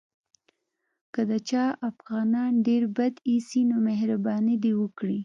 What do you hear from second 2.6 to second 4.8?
ډېر بد ایسي نو مهرباني دې